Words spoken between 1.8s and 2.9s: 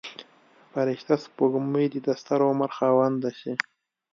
د دستر عمر